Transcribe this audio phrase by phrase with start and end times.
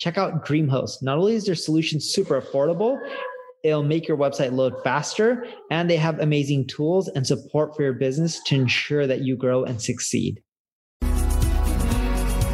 [0.00, 1.02] Check out DreamHost.
[1.02, 2.98] Not only is their solution super affordable,
[3.62, 7.92] it'll make your website load faster, and they have amazing tools and support for your
[7.92, 10.42] business to ensure that you grow and succeed.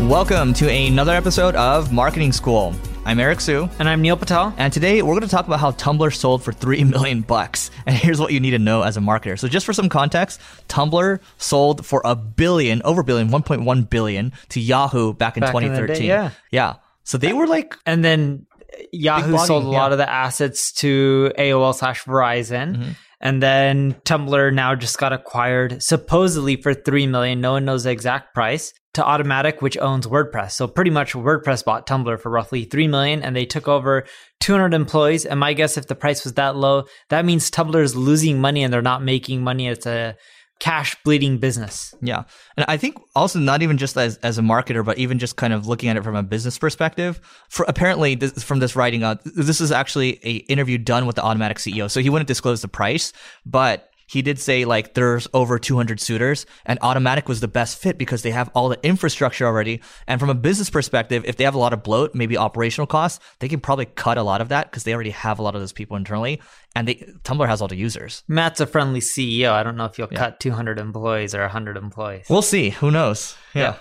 [0.00, 2.74] Welcome to another episode of Marketing School.
[3.04, 3.70] I'm Eric Siu.
[3.78, 4.52] And I'm Neil Patel.
[4.56, 7.70] And today we're going to talk about how Tumblr sold for 3 million bucks.
[7.86, 9.38] And here's what you need to know as a marketer.
[9.38, 14.32] So just for some context, Tumblr sold for a billion, over a billion, 1.1 billion
[14.48, 15.96] to Yahoo back in Back in 2013.
[15.96, 16.30] day, yeah.
[16.50, 16.74] Yeah.
[17.06, 18.46] So they were like, And then
[18.92, 22.76] Yahoo sold a lot of the assets to AOL slash Verizon.
[22.76, 22.90] Mm-hmm.
[23.20, 27.40] And then Tumblr now just got acquired supposedly for 3 million.
[27.40, 30.52] No one knows the exact price to Automattic, which owns WordPress.
[30.52, 34.04] So pretty much WordPress bought Tumblr for roughly 3 million and they took over
[34.40, 35.24] 200 employees.
[35.24, 38.62] And my guess, if the price was that low, that means Tumblr is losing money
[38.62, 39.68] and they're not making money.
[39.68, 40.16] It's a
[40.58, 41.94] cash bleeding business.
[42.00, 42.24] Yeah.
[42.56, 45.52] And I think also not even just as, as a marketer, but even just kind
[45.52, 47.20] of looking at it from a business perspective.
[47.48, 51.16] For apparently this, from this writing uh, out, this is actually a interview done with
[51.16, 51.90] the Automattic CEO.
[51.90, 53.12] So he wouldn't disclose the price,
[53.44, 57.98] but he did say like there's over 200 suitors and Automattic was the best fit
[57.98, 59.80] because they have all the infrastructure already.
[60.06, 63.18] And from a business perspective, if they have a lot of bloat, maybe operational costs,
[63.40, 65.60] they can probably cut a lot of that because they already have a lot of
[65.60, 66.40] those people internally
[66.74, 68.22] and they, Tumblr has all the users.
[68.28, 69.50] Matt's a friendly CEO.
[69.50, 72.26] I don't know if you'll cut 200 employees or 100 employees.
[72.28, 72.70] We'll see.
[72.70, 73.36] Who knows?
[73.54, 73.76] yeah.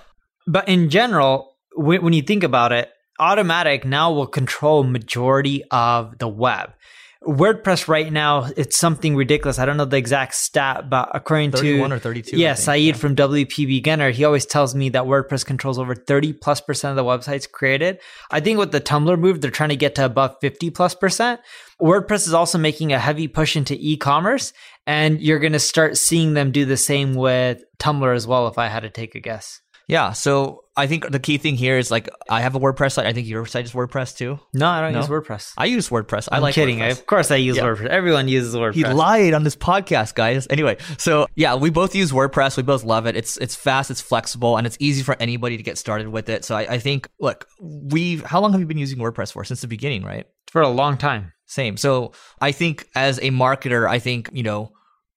[0.48, 2.90] But in general, when, when you think about it,
[3.20, 6.74] Automattic now will control majority of the web.
[7.26, 9.60] WordPress right now, it's something ridiculous.
[9.60, 12.82] I don't know the exact stat, but according to 31 or 32, I yeah, Syed
[12.82, 12.94] yeah.
[12.94, 16.96] from WP Beginner, he always tells me that WordPress controls over 30 plus percent of
[16.96, 18.00] the websites created.
[18.32, 21.42] I think with the Tumblr move, they're trying to get to above 50 plus percent.
[21.82, 24.54] WordPress is also making a heavy push into e-commerce,
[24.88, 28.48] and you're going to start seeing them do the same with Tumblr as well.
[28.48, 29.62] If I had to take a guess.
[29.88, 30.14] Yeah.
[30.14, 33.06] So I think the key thing here is like I have a WordPress site.
[33.06, 34.40] I think your site is WordPress too.
[34.54, 35.00] No, I don't No?
[35.00, 35.54] use WordPress.
[35.58, 36.28] I use WordPress.
[36.32, 36.82] I I'm like kidding.
[36.82, 37.64] I, of course, I use Yeah.
[37.64, 37.88] WordPress.
[37.88, 38.74] Everyone uses WordPress.
[38.74, 40.48] He lied on this podcast, guys.
[40.50, 42.58] Anyway, so yeah, we both use WordPress.
[42.58, 43.16] We both love it.
[43.16, 46.44] It's it's fast, it's flexible, and it's easy for anybody to get started with it.
[46.44, 49.44] So I, I think, look, we've how long have you been using WordPress for?
[49.44, 50.26] Since the beginning, right?
[50.52, 51.34] for a long time.
[51.48, 51.76] Same.
[51.76, 54.72] So I think as a marketer, I think, you know,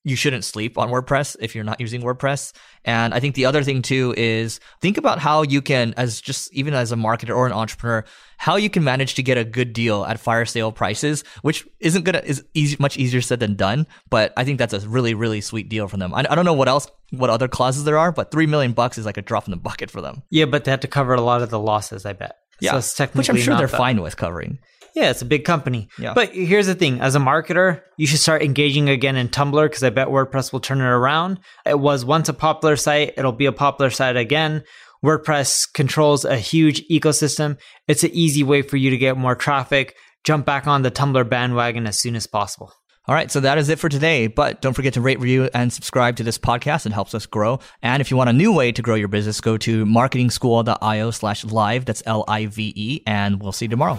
[0.08, 2.52] you shouldn't sleep on WordPress if you're not using WordPress.
[2.84, 6.52] And I think the other thing too is think about how you can, as just
[6.52, 8.04] even as a marketer or an entrepreneur,
[8.38, 12.04] how you can manage to get a good deal at fire sale prices, which isn't
[12.04, 13.86] gonna is easy, much easier said than done.
[14.08, 16.14] But I think that's a really really sweet deal for them.
[16.14, 18.98] I, I don't know what else, what other clauses there are, but three million bucks
[18.98, 20.22] is like a drop in the bucket for them.
[20.30, 22.06] Yeah, but they had to cover a lot of the losses.
[22.06, 22.38] I bet.
[22.60, 24.58] Yeah, so it's technically which I'm sure they're that- fine with covering.
[24.94, 25.88] Yeah, it's a big company.
[25.98, 26.12] Yeah.
[26.14, 29.84] But here's the thing: as a marketer, you should start engaging again in Tumblr because
[29.84, 31.38] I bet WordPress will turn it around.
[31.64, 34.64] It was once a popular site; it'll be a popular site again.
[35.04, 37.58] WordPress controls a huge ecosystem.
[37.86, 39.94] It's an easy way for you to get more traffic.
[40.24, 42.72] Jump back on the Tumblr bandwagon as soon as possible.
[43.08, 44.26] All right, so that is it for today.
[44.26, 46.84] But don't forget to rate, review, and subscribe to this podcast.
[46.84, 47.58] It helps us grow.
[47.82, 51.44] And if you want a new way to grow your business, go to marketingschool.io slash
[51.46, 51.86] live.
[51.86, 53.02] That's L I V E.
[53.06, 53.98] And we'll see you tomorrow.